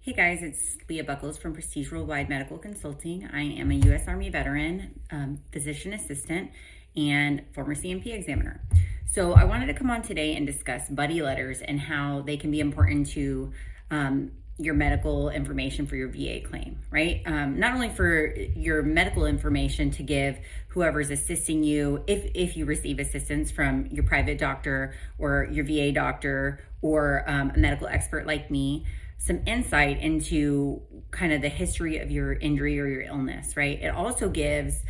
Hey 0.00 0.12
guys, 0.12 0.42
it's 0.42 0.78
Leah 0.88 1.02
Bucholz 1.02 1.38
from 1.38 1.52
Prestige 1.52 1.90
Worldwide 1.90 2.28
Medical 2.28 2.56
Consulting. 2.56 3.28
I 3.32 3.42
am 3.42 3.72
a 3.72 3.74
U.S. 3.74 4.06
Army 4.06 4.30
veteran, 4.30 5.00
um, 5.10 5.40
physician 5.50 5.92
assistant, 5.92 6.52
and 6.96 7.42
former 7.52 7.74
C&P 7.74 8.12
examiner. 8.12 8.62
So 9.10 9.32
I 9.32 9.42
wanted 9.42 9.66
to 9.66 9.74
come 9.74 9.90
on 9.90 10.02
today 10.02 10.36
and 10.36 10.46
discuss 10.46 10.88
buddy 10.88 11.20
letters 11.20 11.60
and 11.60 11.80
how 11.80 12.22
they 12.22 12.36
can 12.36 12.52
be 12.52 12.60
important 12.60 13.08
to 13.08 13.52
um, 13.90 14.30
your 14.56 14.74
medical 14.74 15.30
information 15.30 15.84
for 15.84 15.96
your 15.96 16.08
VA 16.08 16.46
claim, 16.48 16.78
right? 16.92 17.20
Um, 17.26 17.58
not 17.58 17.74
only 17.74 17.88
for 17.88 18.34
your 18.36 18.82
medical 18.82 19.26
information 19.26 19.90
to 19.90 20.04
give 20.04 20.38
whoever's 20.68 21.10
assisting 21.10 21.64
you, 21.64 22.04
if 22.06 22.30
if 22.34 22.56
you 22.56 22.66
receive 22.66 23.00
assistance 23.00 23.50
from 23.50 23.86
your 23.86 24.04
private 24.04 24.38
doctor 24.38 24.94
or 25.18 25.48
your 25.50 25.64
VA 25.64 25.90
doctor 25.90 26.60
or 26.82 27.24
um, 27.26 27.50
a 27.54 27.58
medical 27.58 27.88
expert 27.88 28.28
like 28.28 28.48
me, 28.48 28.86
some 29.18 29.40
insight 29.46 30.00
into 30.00 30.80
kind 31.10 31.32
of 31.32 31.42
the 31.42 31.48
history 31.48 31.98
of 31.98 32.10
your 32.10 32.32
injury 32.32 32.80
or 32.80 32.86
your 32.86 33.02
illness, 33.02 33.56
right? 33.56 33.80
It 33.82 33.88
also 33.88 34.28
gives 34.28 34.82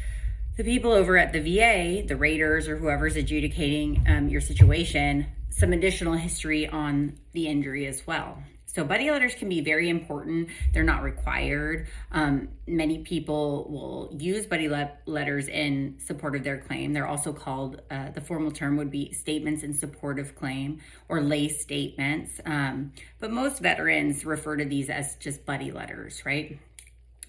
the 0.56 0.64
people 0.64 0.92
over 0.92 1.16
at 1.16 1.32
the 1.32 1.40
VA, 1.40 2.06
the 2.06 2.16
raters 2.16 2.68
or 2.68 2.76
whoever's 2.76 3.16
adjudicating 3.16 4.04
um, 4.08 4.28
your 4.28 4.40
situation, 4.40 5.26
some 5.50 5.72
additional 5.72 6.14
history 6.14 6.68
on 6.68 7.18
the 7.32 7.48
injury 7.48 7.86
as 7.86 8.06
well. 8.06 8.42
So, 8.70 8.84
buddy 8.84 9.10
letters 9.10 9.34
can 9.34 9.48
be 9.48 9.62
very 9.62 9.88
important. 9.88 10.50
They're 10.74 10.84
not 10.84 11.02
required. 11.02 11.88
Um, 12.12 12.50
many 12.66 12.98
people 12.98 13.66
will 13.70 14.14
use 14.20 14.46
buddy 14.46 14.68
le- 14.68 14.92
letters 15.06 15.48
in 15.48 15.98
support 16.04 16.36
of 16.36 16.44
their 16.44 16.58
claim. 16.58 16.92
They're 16.92 17.06
also 17.06 17.32
called, 17.32 17.80
uh, 17.90 18.10
the 18.10 18.20
formal 18.20 18.50
term 18.50 18.76
would 18.76 18.90
be 18.90 19.12
statements 19.14 19.62
in 19.62 19.72
support 19.72 20.18
of 20.18 20.36
claim 20.36 20.80
or 21.08 21.22
lay 21.22 21.48
statements. 21.48 22.42
Um, 22.44 22.92
but 23.18 23.30
most 23.30 23.60
veterans 23.60 24.26
refer 24.26 24.56
to 24.58 24.66
these 24.66 24.90
as 24.90 25.16
just 25.16 25.46
buddy 25.46 25.72
letters, 25.72 26.26
right? 26.26 26.58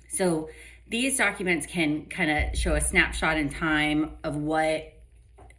So, 0.09 0.49
these 0.89 1.17
documents 1.17 1.65
can 1.67 2.07
kind 2.07 2.31
of 2.31 2.59
show 2.59 2.75
a 2.75 2.81
snapshot 2.81 3.37
in 3.37 3.49
time 3.49 4.11
of 4.25 4.35
what 4.35 4.91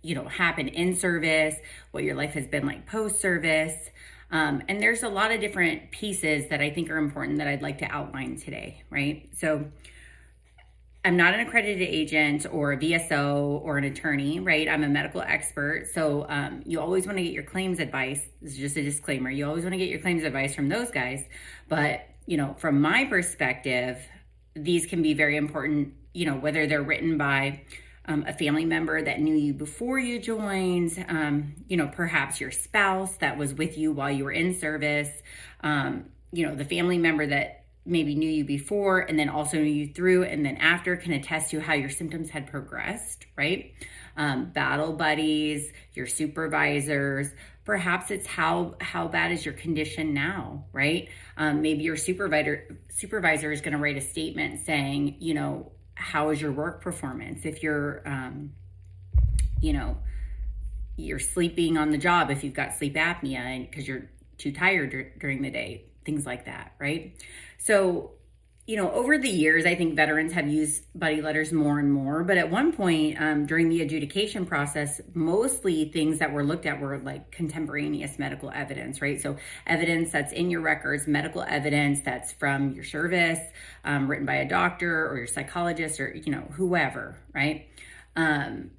you 0.02 0.14
know 0.14 0.28
happened 0.28 0.68
in 0.68 0.94
service, 0.94 1.54
what 1.92 2.04
your 2.04 2.16
life 2.16 2.32
has 2.32 2.46
been 2.46 2.66
like 2.66 2.86
post 2.86 3.18
service. 3.18 3.88
Um, 4.30 4.62
and 4.68 4.80
there's 4.80 5.02
a 5.02 5.08
lot 5.08 5.32
of 5.32 5.40
different 5.40 5.90
pieces 5.90 6.48
that 6.50 6.60
I 6.60 6.70
think 6.70 6.88
are 6.90 6.98
important 6.98 7.38
that 7.38 7.48
I'd 7.48 7.62
like 7.62 7.78
to 7.78 7.86
outline 7.86 8.36
today, 8.36 8.82
right? 8.90 9.28
So 9.36 9.66
I'm 11.04 11.16
not 11.16 11.34
an 11.34 11.40
accredited 11.40 11.80
agent 11.80 12.46
or 12.50 12.72
a 12.72 12.76
VSO 12.76 13.60
or 13.62 13.78
an 13.78 13.84
attorney, 13.84 14.38
right? 14.38 14.68
I'm 14.68 14.84
a 14.84 14.88
medical 14.88 15.22
expert. 15.22 15.88
So 15.94 16.26
um, 16.28 16.62
you 16.66 16.78
always 16.78 17.06
want 17.06 17.18
to 17.18 17.24
get 17.24 17.32
your 17.32 17.42
claims 17.42 17.80
advice. 17.80 18.20
This 18.42 18.52
is 18.52 18.58
just 18.58 18.76
a 18.76 18.82
disclaimer. 18.82 19.30
You 19.30 19.46
always 19.46 19.64
want 19.64 19.72
to 19.72 19.78
get 19.78 19.88
your 19.88 20.00
claims 20.00 20.22
advice 20.24 20.54
from 20.54 20.68
those 20.68 20.90
guys. 20.90 21.24
But, 21.68 22.02
you 22.26 22.36
know, 22.36 22.54
from 22.58 22.80
my 22.80 23.06
perspective, 23.06 23.98
these 24.54 24.86
can 24.86 25.00
be 25.00 25.14
very 25.14 25.36
important, 25.36 25.94
you 26.12 26.26
know, 26.26 26.36
whether 26.36 26.66
they're 26.66 26.82
written 26.82 27.16
by 27.16 27.62
um, 28.10 28.24
a 28.26 28.32
family 28.32 28.64
member 28.64 29.00
that 29.00 29.20
knew 29.20 29.36
you 29.36 29.54
before 29.54 29.98
you 29.98 30.18
joined, 30.18 31.04
um, 31.08 31.54
you 31.68 31.76
know, 31.76 31.86
perhaps 31.86 32.40
your 32.40 32.50
spouse 32.50 33.16
that 33.18 33.38
was 33.38 33.54
with 33.54 33.78
you 33.78 33.92
while 33.92 34.10
you 34.10 34.24
were 34.24 34.32
in 34.32 34.58
service, 34.58 35.10
um, 35.62 36.06
you 36.32 36.44
know, 36.44 36.56
the 36.56 36.64
family 36.64 36.98
member 36.98 37.24
that 37.24 37.64
maybe 37.86 38.16
knew 38.16 38.28
you 38.28 38.44
before 38.44 38.98
and 39.00 39.16
then 39.16 39.28
also 39.28 39.58
knew 39.58 39.62
you 39.62 39.86
through 39.86 40.24
and 40.24 40.44
then 40.44 40.56
after 40.56 40.96
can 40.96 41.12
attest 41.12 41.52
to 41.52 41.60
how 41.60 41.72
your 41.72 41.88
symptoms 41.88 42.30
had 42.30 42.48
progressed, 42.48 43.26
right? 43.36 43.74
Um, 44.16 44.46
battle 44.46 44.92
buddies, 44.92 45.72
your 45.94 46.06
supervisors, 46.06 47.28
perhaps 47.64 48.10
it's 48.10 48.26
how 48.26 48.74
how 48.80 49.06
bad 49.06 49.30
is 49.30 49.44
your 49.44 49.54
condition 49.54 50.12
now 50.12 50.64
right 50.72 51.08
um, 51.36 51.62
maybe 51.62 51.84
your 51.84 51.94
supervisor 51.94 52.78
supervisor 52.88 53.52
is 53.52 53.60
going 53.60 53.74
to 53.74 53.78
write 53.78 53.96
a 53.96 54.00
statement 54.00 54.64
saying 54.64 55.14
you 55.20 55.34
know 55.34 55.70
how 56.00 56.30
is 56.30 56.40
your 56.40 56.52
work 56.52 56.80
performance? 56.80 57.44
If 57.44 57.62
you're 57.62 58.02
um, 58.06 58.52
you 59.60 59.72
know 59.72 59.96
you're 60.96 61.18
sleeping 61.18 61.78
on 61.78 61.90
the 61.90 61.98
job 61.98 62.30
if 62.30 62.44
you've 62.44 62.54
got 62.54 62.74
sleep 62.74 62.94
apnea 62.94 63.38
and 63.38 63.70
because 63.70 63.86
you're 63.86 64.10
too 64.38 64.52
tired 64.52 64.90
dur- 64.90 65.12
during 65.18 65.40
the 65.42 65.50
day 65.50 65.84
things 66.04 66.26
like 66.26 66.46
that 66.46 66.72
right? 66.78 67.14
So 67.58 68.12
you 68.70 68.76
know, 68.76 68.92
over 68.92 69.18
the 69.18 69.28
years, 69.28 69.66
I 69.66 69.74
think 69.74 69.96
veterans 69.96 70.32
have 70.32 70.46
used 70.46 70.84
buddy 70.94 71.20
letters 71.20 71.52
more 71.52 71.80
and 71.80 71.92
more. 71.92 72.22
But 72.22 72.38
at 72.38 72.52
one 72.52 72.72
point 72.72 73.20
um, 73.20 73.44
during 73.44 73.68
the 73.68 73.82
adjudication 73.82 74.46
process, 74.46 75.00
mostly 75.12 75.86
things 75.86 76.20
that 76.20 76.32
were 76.32 76.44
looked 76.44 76.66
at 76.66 76.80
were 76.80 76.96
like 76.98 77.32
contemporaneous 77.32 78.16
medical 78.16 78.48
evidence, 78.48 79.02
right? 79.02 79.20
So 79.20 79.38
evidence 79.66 80.12
that's 80.12 80.32
in 80.32 80.52
your 80.52 80.60
records, 80.60 81.08
medical 81.08 81.42
evidence 81.42 82.02
that's 82.02 82.30
from 82.30 82.70
your 82.70 82.84
service, 82.84 83.40
um, 83.82 84.08
written 84.08 84.24
by 84.24 84.36
a 84.36 84.48
doctor 84.48 85.08
or 85.08 85.18
your 85.18 85.26
psychologist 85.26 85.98
or, 85.98 86.14
you 86.14 86.30
know, 86.30 86.46
whoever, 86.52 87.16
right? 87.34 87.66
Um, 88.14 88.70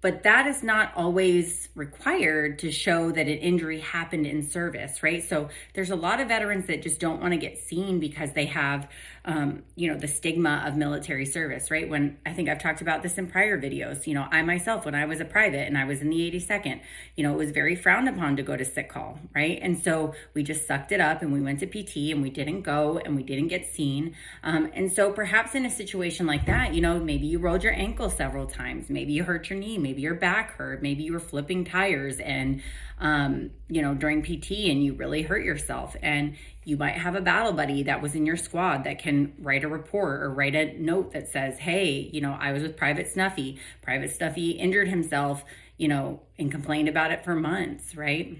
but 0.00 0.22
that 0.22 0.46
is 0.46 0.62
not 0.62 0.92
always 0.96 1.68
required 1.74 2.58
to 2.60 2.70
show 2.70 3.10
that 3.10 3.28
an 3.28 3.38
injury 3.38 3.80
happened 3.80 4.26
in 4.26 4.42
service, 4.42 5.02
right? 5.02 5.22
So 5.22 5.48
there's 5.74 5.90
a 5.90 5.96
lot 5.96 6.20
of 6.20 6.28
veterans 6.28 6.66
that 6.66 6.82
just 6.82 7.00
don't 7.00 7.20
want 7.20 7.32
to 7.32 7.38
get 7.38 7.58
seen 7.58 8.00
because 8.00 8.32
they 8.32 8.46
have 8.46 8.88
um, 9.24 9.62
you 9.76 9.90
know, 9.92 9.98
the 9.98 10.08
stigma 10.08 10.64
of 10.66 10.76
military 10.76 11.26
service, 11.26 11.70
right? 11.70 11.88
When 11.88 12.18
I 12.24 12.32
think 12.32 12.48
I've 12.48 12.60
talked 12.60 12.80
about 12.80 13.02
this 13.02 13.18
in 13.18 13.26
prior 13.26 13.60
videos, 13.60 14.06
you 14.06 14.14
know, 14.14 14.26
I 14.30 14.42
myself, 14.42 14.84
when 14.84 14.94
I 14.94 15.04
was 15.04 15.20
a 15.20 15.24
private 15.24 15.66
and 15.66 15.76
I 15.76 15.84
was 15.84 16.00
in 16.00 16.10
the 16.10 16.30
82nd, 16.30 16.80
you 17.16 17.22
know, 17.22 17.32
it 17.32 17.36
was 17.36 17.50
very 17.50 17.76
frowned 17.76 18.08
upon 18.08 18.36
to 18.36 18.42
go 18.42 18.56
to 18.56 18.64
sick 18.64 18.88
call, 18.88 19.18
right? 19.34 19.58
And 19.60 19.82
so 19.82 20.14
we 20.34 20.42
just 20.42 20.66
sucked 20.66 20.92
it 20.92 21.00
up 21.00 21.20
and 21.22 21.32
we 21.32 21.40
went 21.40 21.60
to 21.60 21.66
PT 21.66 22.12
and 22.12 22.22
we 22.22 22.30
didn't 22.30 22.62
go 22.62 22.98
and 22.98 23.14
we 23.14 23.22
didn't 23.22 23.48
get 23.48 23.66
seen. 23.66 24.14
Um, 24.42 24.70
and 24.74 24.90
so 24.90 25.12
perhaps 25.12 25.54
in 25.54 25.66
a 25.66 25.70
situation 25.70 26.26
like 26.26 26.46
that, 26.46 26.74
you 26.74 26.80
know, 26.80 26.98
maybe 26.98 27.26
you 27.26 27.38
rolled 27.38 27.62
your 27.62 27.74
ankle 27.74 28.08
several 28.08 28.46
times, 28.46 28.88
maybe 28.88 29.12
you 29.12 29.24
hurt 29.24 29.50
your 29.50 29.58
knee, 29.58 29.76
maybe 29.76 30.00
your 30.00 30.14
back 30.14 30.56
hurt, 30.56 30.82
maybe 30.82 31.02
you 31.02 31.12
were 31.12 31.20
flipping 31.20 31.64
tires 31.64 32.20
and, 32.20 32.62
um, 33.00 33.50
you 33.68 33.80
know, 33.80 33.94
during 33.94 34.22
PT 34.22 34.50
and 34.68 34.84
you 34.84 34.92
really 34.92 35.22
hurt 35.22 35.42
yourself. 35.42 35.96
And 36.02 36.36
you 36.64 36.76
might 36.76 36.96
have 36.96 37.16
a 37.16 37.20
battle 37.20 37.52
buddy 37.52 37.82
that 37.84 38.02
was 38.02 38.14
in 38.14 38.26
your 38.26 38.36
squad 38.36 38.84
that 38.84 38.98
can 38.98 39.32
write 39.40 39.64
a 39.64 39.68
report 39.68 40.22
or 40.22 40.30
write 40.30 40.54
a 40.54 40.78
note 40.78 41.12
that 41.12 41.28
says, 41.28 41.58
hey, 41.58 42.10
you 42.12 42.20
know, 42.20 42.36
I 42.38 42.52
was 42.52 42.62
with 42.62 42.76
Private 42.76 43.08
Snuffy. 43.08 43.58
Private 43.80 44.10
Snuffy 44.10 44.50
injured 44.50 44.88
himself, 44.88 45.44
you 45.78 45.88
know, 45.88 46.20
and 46.38 46.52
complained 46.52 46.88
about 46.88 47.10
it 47.10 47.24
for 47.24 47.34
months, 47.34 47.96
right? 47.96 48.38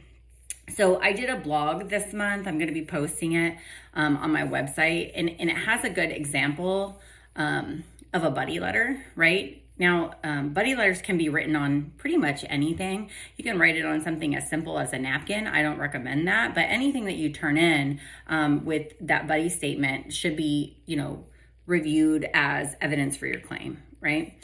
So 0.69 1.01
I 1.01 1.13
did 1.13 1.31
a 1.31 1.37
blog 1.37 1.89
this 1.89 2.13
month. 2.13 2.47
I'm 2.47 2.59
going 2.59 2.69
to 2.69 2.75
be 2.75 2.85
posting 2.85 3.33
it 3.33 3.57
um, 3.95 4.19
on 4.19 4.31
my 4.31 4.43
website, 4.43 5.13
and, 5.15 5.31
and 5.41 5.51
it 5.51 5.57
has 5.57 5.85
a 5.85 5.91
good 5.91 6.11
example 6.11 7.01
um, 7.35 7.83
of 8.13 8.25
a 8.25 8.31
buddy 8.31 8.61
letter, 8.61 9.03
right? 9.17 9.60
Now, 9.81 10.13
um, 10.23 10.53
buddy 10.53 10.75
letters 10.77 11.01
can 11.01 11.17
be 11.17 11.31
written 11.31 11.57
on 11.57 11.93
pretty 11.97 12.19
much 12.19 12.45
anything. 12.51 13.09
You 13.39 13.45
can 13.45 13.59
write 13.59 13.77
it 13.77 13.87
on 13.87 14.03
something 14.03 14.37
as 14.37 14.49
simple 14.49 14.79
as 14.79 14.93
a 14.93 14.99
napkin. 14.99 15.47
I 15.47 15.63
don't 15.63 15.79
recommend 15.79 16.29
that, 16.29 16.55
but 16.55 16.67
anything 16.69 17.07
that 17.07 17.17
you 17.17 17.33
turn 17.33 17.57
in 17.57 17.99
um, 18.29 18.67
with 18.67 18.93
that 19.01 19.27
buddy 19.27 19.49
statement 19.49 20.13
should 20.13 20.37
be, 20.37 20.83
you 20.85 20.97
know, 20.97 21.25
reviewed 21.65 22.29
as 22.35 22.77
evidence 22.83 23.17
for 23.17 23.27
your 23.27 23.41
claim, 23.41 23.83
right? 24.03 24.35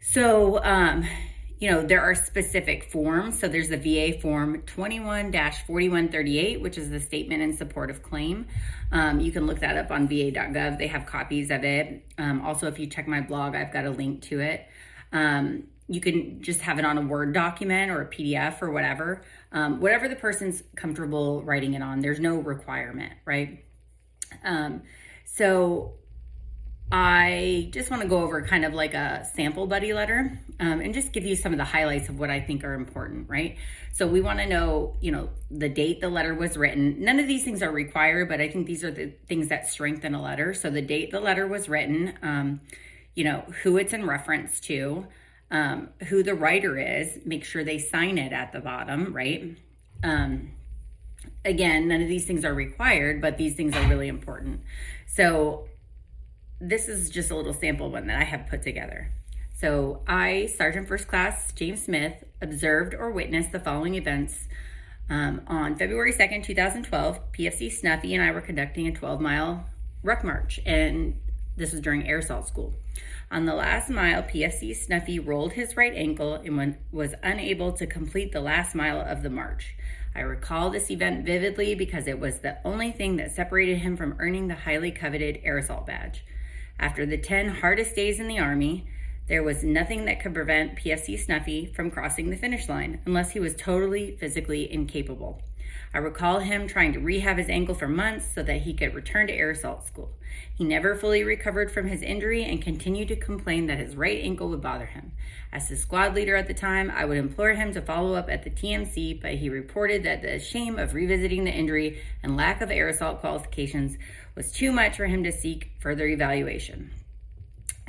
So, 0.00 0.62
um, 0.62 1.04
you 1.58 1.70
know, 1.70 1.82
there 1.82 2.00
are 2.00 2.14
specific 2.14 2.90
forms. 2.90 3.38
So 3.38 3.48
there's 3.48 3.68
the 3.68 3.76
VA 3.76 4.18
form 4.20 4.62
21 4.62 5.32
4138, 5.32 6.60
which 6.60 6.78
is 6.78 6.90
the 6.90 7.00
statement 7.00 7.42
in 7.42 7.56
support 7.56 7.90
of 7.90 8.02
claim. 8.02 8.46
Um, 8.92 9.20
you 9.20 9.32
can 9.32 9.46
look 9.46 9.60
that 9.60 9.76
up 9.76 9.90
on 9.90 10.06
va.gov. 10.06 10.78
They 10.78 10.86
have 10.86 11.04
copies 11.06 11.50
of 11.50 11.64
it. 11.64 12.06
Um, 12.16 12.42
also, 12.46 12.68
if 12.68 12.78
you 12.78 12.86
check 12.86 13.08
my 13.08 13.20
blog, 13.20 13.56
I've 13.56 13.72
got 13.72 13.84
a 13.84 13.90
link 13.90 14.22
to 14.22 14.40
it. 14.40 14.66
Um, 15.12 15.64
you 15.88 16.00
can 16.00 16.42
just 16.42 16.60
have 16.60 16.78
it 16.78 16.84
on 16.84 16.98
a 16.98 17.02
Word 17.02 17.32
document 17.32 17.90
or 17.90 18.02
a 18.02 18.06
PDF 18.06 18.62
or 18.62 18.70
whatever. 18.70 19.22
Um, 19.52 19.80
whatever 19.80 20.06
the 20.06 20.16
person's 20.16 20.62
comfortable 20.76 21.42
writing 21.42 21.74
it 21.74 21.82
on, 21.82 22.00
there's 22.00 22.20
no 22.20 22.36
requirement, 22.36 23.14
right? 23.24 23.64
Um, 24.44 24.82
so 25.24 25.94
I 26.90 27.68
just 27.72 27.90
want 27.90 28.02
to 28.02 28.08
go 28.08 28.22
over 28.22 28.40
kind 28.42 28.64
of 28.64 28.72
like 28.72 28.94
a 28.94 29.28
sample 29.34 29.66
buddy 29.66 29.92
letter 29.92 30.40
um, 30.58 30.80
and 30.80 30.94
just 30.94 31.12
give 31.12 31.24
you 31.24 31.36
some 31.36 31.52
of 31.52 31.58
the 31.58 31.64
highlights 31.64 32.08
of 32.08 32.18
what 32.18 32.30
I 32.30 32.40
think 32.40 32.64
are 32.64 32.72
important, 32.72 33.28
right? 33.28 33.58
So 33.92 34.06
we 34.06 34.22
want 34.22 34.38
to 34.38 34.46
know, 34.46 34.96
you 35.00 35.12
know, 35.12 35.28
the 35.50 35.68
date 35.68 36.00
the 36.00 36.08
letter 36.08 36.34
was 36.34 36.56
written. 36.56 37.02
None 37.04 37.18
of 37.18 37.26
these 37.26 37.44
things 37.44 37.62
are 37.62 37.70
required, 37.70 38.28
but 38.28 38.40
I 38.40 38.48
think 38.48 38.66
these 38.66 38.84
are 38.84 38.90
the 38.90 39.12
things 39.26 39.48
that 39.48 39.68
strengthen 39.68 40.14
a 40.14 40.22
letter. 40.22 40.54
So 40.54 40.70
the 40.70 40.80
date 40.80 41.10
the 41.10 41.20
letter 41.20 41.46
was 41.46 41.68
written, 41.68 42.14
um, 42.22 42.60
you 43.14 43.24
know, 43.24 43.40
who 43.62 43.76
it's 43.76 43.92
in 43.92 44.06
reference 44.06 44.58
to, 44.60 45.06
um, 45.50 45.90
who 46.08 46.22
the 46.22 46.34
writer 46.34 46.78
is, 46.78 47.18
make 47.26 47.44
sure 47.44 47.64
they 47.64 47.78
sign 47.78 48.16
it 48.16 48.32
at 48.32 48.52
the 48.52 48.60
bottom, 48.60 49.12
right? 49.12 49.58
Um, 50.02 50.52
again, 51.44 51.88
none 51.88 52.00
of 52.00 52.08
these 52.08 52.24
things 52.24 52.46
are 52.46 52.54
required, 52.54 53.20
but 53.20 53.36
these 53.36 53.56
things 53.56 53.76
are 53.76 53.86
really 53.88 54.08
important. 54.08 54.60
So 55.06 55.68
this 56.60 56.88
is 56.88 57.10
just 57.10 57.30
a 57.30 57.36
little 57.36 57.54
sample 57.54 57.90
one 57.90 58.06
that 58.06 58.20
I 58.20 58.24
have 58.24 58.46
put 58.48 58.62
together. 58.62 59.12
So 59.56 60.02
I, 60.06 60.46
Sergeant 60.56 60.86
First 60.88 61.08
Class 61.08 61.52
James 61.52 61.82
Smith, 61.82 62.24
observed 62.40 62.94
or 62.94 63.10
witnessed 63.10 63.52
the 63.52 63.60
following 63.60 63.94
events 63.94 64.46
Um, 65.10 65.40
on 65.46 65.74
February 65.76 66.12
2nd, 66.12 66.44
2012, 66.44 67.32
PFC 67.32 67.72
Snuffy 67.72 68.14
and 68.14 68.22
I 68.22 68.30
were 68.30 68.42
conducting 68.42 68.86
a 68.86 68.92
12 68.92 69.22
mile 69.22 69.64
ruck 70.02 70.22
march, 70.22 70.60
and 70.66 71.18
this 71.56 71.72
was 71.72 71.80
during 71.80 72.06
air 72.06 72.18
assault 72.18 72.46
school. 72.46 72.74
On 73.30 73.46
the 73.46 73.54
last 73.54 73.88
mile, 73.88 74.22
PFC 74.22 74.76
Snuffy 74.76 75.18
rolled 75.18 75.54
his 75.54 75.76
right 75.76 75.94
ankle 75.94 76.34
and 76.34 76.76
was 76.92 77.14
unable 77.22 77.72
to 77.72 77.86
complete 77.86 78.32
the 78.32 78.40
last 78.40 78.74
mile 78.74 79.00
of 79.00 79.22
the 79.22 79.30
march. 79.30 79.74
I 80.14 80.20
recall 80.20 80.70
this 80.70 80.90
event 80.90 81.24
vividly 81.24 81.74
because 81.74 82.06
it 82.06 82.20
was 82.20 82.40
the 82.40 82.58
only 82.64 82.90
thing 82.92 83.16
that 83.16 83.32
separated 83.32 83.78
him 83.78 83.96
from 83.96 84.16
earning 84.18 84.48
the 84.48 84.54
highly 84.54 84.90
coveted 84.90 85.40
air 85.42 85.58
assault 85.58 85.86
badge. 85.86 86.24
After 86.80 87.04
the 87.04 87.18
10 87.18 87.48
hardest 87.48 87.96
days 87.96 88.20
in 88.20 88.28
the 88.28 88.38
Army, 88.38 88.86
there 89.26 89.42
was 89.42 89.64
nothing 89.64 90.04
that 90.04 90.20
could 90.20 90.32
prevent 90.32 90.76
PFC 90.76 91.18
Snuffy 91.18 91.66
from 91.66 91.90
crossing 91.90 92.30
the 92.30 92.36
finish 92.36 92.68
line 92.68 93.00
unless 93.04 93.32
he 93.32 93.40
was 93.40 93.56
totally 93.56 94.16
physically 94.16 94.72
incapable. 94.72 95.42
I 95.92 95.98
recall 95.98 96.40
him 96.40 96.66
trying 96.66 96.92
to 96.92 97.00
rehab 97.00 97.38
his 97.38 97.48
ankle 97.48 97.74
for 97.74 97.88
months 97.88 98.26
so 98.34 98.42
that 98.42 98.62
he 98.62 98.74
could 98.74 98.94
return 98.94 99.26
to 99.26 99.32
air 99.32 99.50
assault 99.50 99.86
school. 99.86 100.12
He 100.54 100.64
never 100.64 100.94
fully 100.94 101.24
recovered 101.24 101.70
from 101.70 101.88
his 101.88 102.02
injury 102.02 102.44
and 102.44 102.60
continued 102.60 103.08
to 103.08 103.16
complain 103.16 103.66
that 103.66 103.78
his 103.78 103.96
right 103.96 104.22
ankle 104.22 104.48
would 104.50 104.60
bother 104.60 104.86
him. 104.86 105.12
As 105.52 105.68
the 105.68 105.76
squad 105.76 106.14
leader 106.14 106.36
at 106.36 106.46
the 106.46 106.54
time, 106.54 106.90
I 106.94 107.04
would 107.04 107.16
implore 107.16 107.52
him 107.52 107.72
to 107.72 107.80
follow 107.80 108.14
up 108.14 108.28
at 108.28 108.42
the 108.42 108.50
TMC, 108.50 109.22
but 109.22 109.34
he 109.34 109.48
reported 109.48 110.02
that 110.02 110.20
the 110.20 110.38
shame 110.38 110.78
of 110.78 110.94
revisiting 110.94 111.44
the 111.44 111.52
injury 111.52 112.02
and 112.22 112.36
lack 112.36 112.60
of 112.60 112.70
air 112.70 112.88
assault 112.88 113.20
qualifications 113.20 113.96
was 114.34 114.52
too 114.52 114.72
much 114.72 114.96
for 114.96 115.06
him 115.06 115.24
to 115.24 115.32
seek 115.32 115.70
further 115.80 116.06
evaluation. 116.06 116.90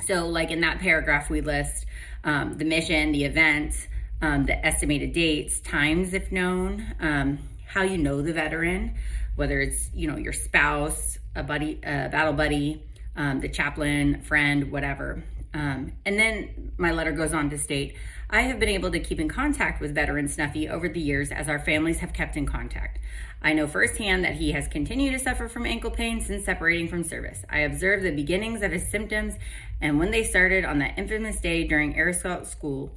So, 0.06 0.26
like 0.26 0.50
in 0.50 0.60
that 0.60 0.80
paragraph, 0.80 1.28
we 1.28 1.42
list 1.42 1.84
um, 2.24 2.56
the 2.56 2.64
mission, 2.64 3.12
the 3.12 3.24
event, 3.24 3.74
um, 4.22 4.46
the 4.46 4.64
estimated 4.64 5.12
dates, 5.12 5.60
times 5.60 6.14
if 6.14 6.32
known, 6.32 6.94
um, 7.00 7.38
how 7.72 7.82
you 7.82 7.98
know 7.98 8.20
the 8.22 8.32
veteran, 8.32 8.94
whether 9.36 9.60
it's 9.60 9.90
you 9.94 10.08
know 10.08 10.16
your 10.16 10.32
spouse, 10.32 11.18
a 11.34 11.42
buddy, 11.42 11.78
a 11.82 12.08
battle 12.08 12.32
buddy, 12.32 12.82
um, 13.16 13.40
the 13.40 13.48
chaplain, 13.48 14.22
friend, 14.22 14.70
whatever. 14.72 15.22
Um, 15.52 15.92
and 16.06 16.18
then 16.18 16.72
my 16.78 16.92
letter 16.92 17.12
goes 17.12 17.34
on 17.34 17.50
to 17.50 17.58
state 17.58 17.96
I 18.32 18.42
have 18.42 18.60
been 18.60 18.68
able 18.68 18.92
to 18.92 19.00
keep 19.00 19.18
in 19.18 19.28
contact 19.28 19.80
with 19.80 19.92
veteran 19.92 20.28
Snuffy 20.28 20.68
over 20.68 20.88
the 20.88 21.00
years 21.00 21.32
as 21.32 21.48
our 21.48 21.58
families 21.58 21.98
have 21.98 22.12
kept 22.12 22.36
in 22.36 22.46
contact. 22.46 23.00
I 23.42 23.54
know 23.54 23.66
firsthand 23.66 24.24
that 24.24 24.34
he 24.34 24.52
has 24.52 24.68
continued 24.68 25.14
to 25.14 25.18
suffer 25.18 25.48
from 25.48 25.66
ankle 25.66 25.90
pain 25.90 26.20
since 26.20 26.44
separating 26.44 26.86
from 26.86 27.02
service. 27.02 27.44
I 27.50 27.60
observed 27.60 28.04
the 28.04 28.12
beginnings 28.12 28.62
of 28.62 28.70
his 28.70 28.88
symptoms 28.88 29.34
and 29.80 29.98
when 29.98 30.12
they 30.12 30.22
started 30.22 30.64
on 30.64 30.78
that 30.78 30.96
infamous 30.96 31.40
day 31.40 31.66
during 31.66 31.96
Air 31.96 32.10
Assault 32.10 32.46
School. 32.46 32.92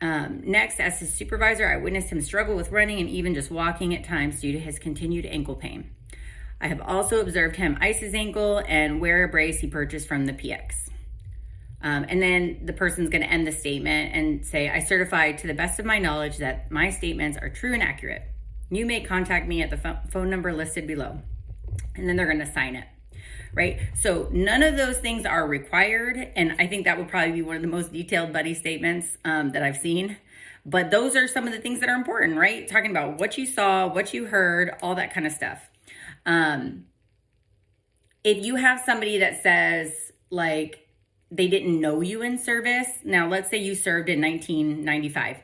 Um, 0.00 0.42
next, 0.44 0.80
as 0.80 1.00
his 1.00 1.14
supervisor, 1.14 1.66
I 1.66 1.76
witnessed 1.76 2.08
him 2.08 2.20
struggle 2.20 2.56
with 2.56 2.70
running 2.70 3.00
and 3.00 3.08
even 3.08 3.34
just 3.34 3.50
walking 3.50 3.94
at 3.94 4.04
times 4.04 4.40
due 4.40 4.52
to 4.52 4.58
his 4.58 4.78
continued 4.78 5.26
ankle 5.26 5.56
pain. 5.56 5.90
I 6.60 6.68
have 6.68 6.80
also 6.80 7.20
observed 7.20 7.56
him 7.56 7.76
ice 7.80 7.98
his 7.98 8.14
ankle 8.14 8.62
and 8.68 9.00
wear 9.00 9.24
a 9.24 9.28
brace 9.28 9.60
he 9.60 9.66
purchased 9.66 10.06
from 10.06 10.26
the 10.26 10.32
PX. 10.32 10.90
Um, 11.82 12.06
and 12.08 12.22
then 12.22 12.60
the 12.64 12.72
person's 12.72 13.10
going 13.10 13.22
to 13.22 13.28
end 13.28 13.46
the 13.46 13.52
statement 13.52 14.14
and 14.14 14.46
say, 14.46 14.68
I 14.68 14.78
certify 14.78 15.32
to 15.32 15.46
the 15.46 15.54
best 15.54 15.80
of 15.80 15.86
my 15.86 15.98
knowledge 15.98 16.36
that 16.38 16.70
my 16.70 16.90
statements 16.90 17.36
are 17.36 17.48
true 17.48 17.74
and 17.74 17.82
accurate. 17.82 18.22
You 18.70 18.86
may 18.86 19.00
contact 19.00 19.48
me 19.48 19.62
at 19.62 19.70
the 19.70 19.98
phone 20.10 20.30
number 20.30 20.52
listed 20.52 20.86
below. 20.86 21.20
And 21.96 22.08
then 22.08 22.16
they're 22.16 22.26
going 22.26 22.38
to 22.38 22.52
sign 22.52 22.76
it. 22.76 22.84
Right. 23.54 23.80
So 23.94 24.28
none 24.32 24.62
of 24.62 24.76
those 24.76 24.98
things 24.98 25.26
are 25.26 25.46
required. 25.46 26.32
And 26.36 26.54
I 26.58 26.66
think 26.66 26.84
that 26.86 26.96
would 26.96 27.08
probably 27.08 27.32
be 27.32 27.42
one 27.42 27.56
of 27.56 27.62
the 27.62 27.68
most 27.68 27.92
detailed 27.92 28.32
buddy 28.32 28.54
statements 28.54 29.18
um, 29.24 29.50
that 29.50 29.62
I've 29.62 29.76
seen. 29.76 30.16
But 30.64 30.90
those 30.90 31.16
are 31.16 31.26
some 31.26 31.46
of 31.46 31.52
the 31.52 31.58
things 31.58 31.80
that 31.80 31.88
are 31.88 31.96
important, 31.96 32.38
right? 32.38 32.66
Talking 32.68 32.90
about 32.90 33.18
what 33.18 33.36
you 33.36 33.46
saw, 33.46 33.86
what 33.86 34.14
you 34.14 34.26
heard, 34.26 34.76
all 34.80 34.94
that 34.94 35.12
kind 35.12 35.26
of 35.26 35.32
stuff. 35.32 35.68
Um, 36.24 36.86
if 38.24 38.44
you 38.44 38.56
have 38.56 38.80
somebody 38.84 39.18
that 39.18 39.42
says, 39.42 40.12
like, 40.30 40.82
they 41.32 41.48
didn't 41.48 41.80
know 41.80 42.02
you 42.02 42.22
in 42.22 42.38
service. 42.38 42.88
Now, 43.04 43.26
let's 43.28 43.50
say 43.50 43.56
you 43.56 43.74
served 43.74 44.08
in 44.08 44.20
1995. 44.20 45.38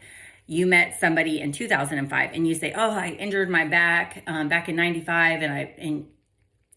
You 0.47 0.67
met 0.67 1.01
somebody 1.01 1.41
in 1.41 1.53
2005 1.53 2.31
and 2.33 2.47
you 2.47 2.55
say, 2.55 2.73
Oh, 2.75 2.91
I 2.91 3.09
injured 3.19 3.51
my 3.51 3.67
back 3.67 4.23
um, 4.27 4.49
back 4.49 4.69
in 4.69 4.77
95 4.77 5.43
and 5.43 5.53
I, 5.53 5.75
and 5.79 6.07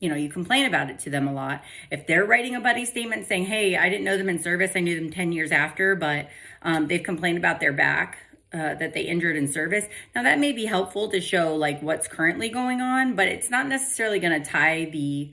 you 0.02 0.10
know, 0.10 0.16
you 0.16 0.28
complain 0.30 0.66
about 0.66 0.90
it 0.90 1.00
to 1.00 1.10
them 1.10 1.28
a 1.28 1.34
lot. 1.34 1.64
If 1.92 2.08
they're 2.08 2.26
writing 2.26 2.56
a 2.56 2.60
buddy 2.60 2.84
statement 2.86 3.28
saying, 3.28 3.46
Hey, 3.46 3.78
I 3.78 3.88
didn't 3.88 4.04
know 4.04 4.18
them 4.18 4.28
in 4.28 4.42
service, 4.42 4.72
I 4.76 4.82
knew 4.82 5.00
them 5.00 5.12
10 5.12 5.32
years 5.32 5.52
after, 5.52 5.96
but 5.96 6.28
um, 6.64 6.88
they've 6.88 7.04
complained 7.04 7.38
about 7.38 7.62
their 7.62 7.72
back. 7.72 8.18
Uh, 8.54 8.76
that 8.76 8.94
they 8.94 9.04
injured 9.04 9.38
in 9.38 9.48
service. 9.48 9.86
Now 10.14 10.24
that 10.24 10.38
may 10.38 10.52
be 10.52 10.66
helpful 10.66 11.08
to 11.12 11.22
show 11.22 11.56
like 11.56 11.82
what's 11.82 12.10
currently 12.10 12.50
going 12.50 12.82
on, 12.82 13.16
but 13.16 13.30
it's 13.30 13.50
not 13.50 13.66
necessarily 13.66 14.20
going 14.20 14.44
to 14.44 14.46
tie 14.46 14.90
the. 14.92 15.32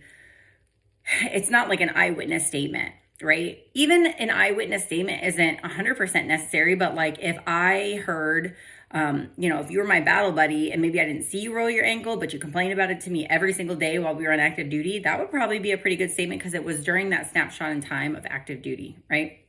It's 1.23 1.51
not 1.51 1.69
like 1.69 1.81
an 1.81 1.91
eyewitness 1.97 2.47
statement 2.47 2.93
right? 3.23 3.59
Even 3.75 4.07
an 4.07 4.31
eyewitness 4.31 4.85
statement 4.85 5.25
isn't 5.25 5.61
100% 5.63 6.27
necessary, 6.27 6.75
but 6.75 6.95
like 6.95 7.19
if 7.21 7.37
I 7.47 8.03
heard, 8.07 8.55
um, 8.91 9.29
you 9.37 9.49
know, 9.49 9.61
if 9.61 9.71
you 9.71 9.79
were 9.79 9.85
my 9.85 10.01
battle 10.01 10.33
buddy 10.33 10.73
and 10.73 10.81
maybe 10.81 11.01
I 11.01 11.05
didn't 11.05 11.25
see 11.25 11.41
you 11.41 11.55
roll 11.55 11.69
your 11.69 11.85
ankle, 11.85 12.17
but 12.17 12.33
you 12.33 12.39
complained 12.39 12.73
about 12.73 12.91
it 12.91 13.01
to 13.03 13.11
me 13.11 13.27
every 13.29 13.53
single 13.53 13.77
day 13.77 13.99
while 13.99 14.15
we 14.15 14.25
were 14.25 14.33
on 14.33 14.41
active 14.41 14.71
duty, 14.71 14.99
that 15.01 15.19
would 15.19 15.31
probably 15.31 15.59
be 15.59 15.73
a 15.73 15.79
pretty 15.79 15.97
good 15.97 16.11
statement 16.11 16.41
because 16.41 16.55
it 16.55 16.65
was 16.65 16.83
during 16.83 17.11
that 17.11 17.31
snapshot 17.31 17.71
in 17.71 17.83
time 17.83 18.17
of 18.17 18.25
active 18.27 18.63
duty, 18.63 18.97
right? 19.11 19.41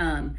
Um, 0.00 0.36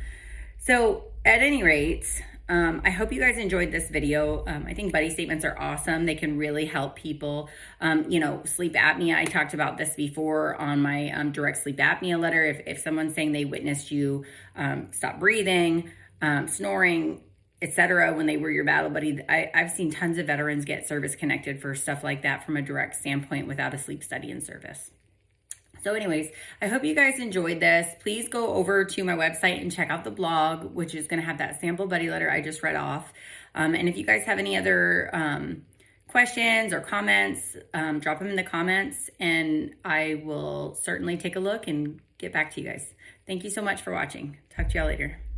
so 0.60 1.06
at 1.24 1.42
any 1.42 1.64
rate, 1.64 2.06
um, 2.50 2.82
I 2.84 2.90
hope 2.90 3.14
you 3.14 3.22
guys 3.22 3.38
enjoyed 3.38 3.72
this 3.72 3.90
video. 3.90 4.44
Um, 4.46 4.66
I 4.68 4.74
think 4.74 4.92
buddy 4.92 5.10
statements 5.10 5.46
are 5.46 5.58
awesome. 5.58 6.06
They 6.06 6.16
can 6.16 6.38
really 6.38 6.66
help 6.66 6.98
people. 6.98 7.50
Um, 7.80 8.12
you 8.12 8.20
know, 8.20 8.42
sleep 8.44 8.74
apnea, 8.74 9.16
I 9.16 9.24
talked 9.24 9.54
about 9.54 9.78
this 9.78 9.96
before 9.96 10.56
on 10.60 10.82
my 10.82 11.12
um, 11.12 11.32
direct 11.32 11.64
sleep 11.64 11.78
apnea 11.78 12.20
letter. 12.20 12.44
If, 12.44 12.62
if 12.68 12.84
someone's 12.84 13.16
saying 13.16 13.32
they 13.32 13.46
witnessed 13.46 13.90
you 13.90 14.26
um, 14.58 14.90
stop 14.92 15.18
breathing, 15.18 15.92
um, 16.22 16.50
snoring, 16.50 17.22
etc., 17.62 18.14
when 18.14 18.26
they 18.26 18.38
were 18.38 18.50
your 18.50 18.64
battle 18.64 18.90
buddy, 18.90 19.20
I, 19.30 19.52
I've 19.54 19.72
seen 19.72 19.92
tons 19.92 20.18
of 20.18 20.28
veterans 20.28 20.66
get 20.66 20.88
service 20.88 21.16
connected 21.16 21.62
for 21.62 21.76
stuff 21.76 22.04
like 22.04 22.24
that 22.24 22.46
from 22.46 22.58
a 22.58 22.62
direct 22.62 22.96
standpoint 22.96 23.48
without 23.48 23.74
a 23.74 23.78
sleep 23.78 24.04
study 24.04 24.32
in 24.32 24.42
service. 24.42 24.92
So, 25.84 25.96
anyways, 25.96 26.30
I 26.62 26.68
hope 26.68 26.84
you 26.84 26.94
guys 26.94 27.20
enjoyed 27.20 27.60
this. 27.60 27.88
Please 28.02 28.30
go 28.30 28.54
over 28.54 28.86
to 28.86 29.04
my 29.04 29.14
website 29.14 29.62
and 29.62 29.72
check 29.72 29.90
out 29.90 30.04
the 30.04 30.12
blog, 30.12 30.76
which 30.76 30.94
is 30.94 31.08
going 31.08 31.20
to 31.20 31.26
have 31.26 31.40
that 31.40 31.60
sample 31.60 31.88
buddy 31.88 32.10
letter 32.10 32.30
I 32.30 32.42
just 32.42 32.62
read 32.62 32.76
off. 32.76 33.12
Um, 33.56 33.74
and 33.74 33.90
if 33.90 33.98
you 33.98 34.06
guys 34.06 34.24
have 34.26 34.38
any 34.38 34.56
other 34.58 35.10
um, 35.12 35.64
questions 36.08 36.72
or 36.72 36.82
comments, 36.82 37.58
um, 37.74 38.00
drop 38.00 38.20
them 38.20 38.28
in 38.28 38.36
the 38.36 38.44
comments, 38.44 39.10
and 39.20 39.74
I 39.84 40.22
will 40.24 40.76
certainly 40.76 41.18
take 41.18 41.36
a 41.36 41.40
look 41.40 41.68
and 41.68 42.00
get 42.20 42.32
back 42.32 42.54
to 42.54 42.62
you 42.62 42.70
guys. 42.70 42.94
Thank 43.26 43.44
you 43.44 43.50
so 43.50 43.62
much 43.62 43.82
for 43.82 43.92
watching. 43.92 44.38
Talk 44.56 44.70
to 44.70 44.78
y'all 44.78 44.88
later. 44.88 45.31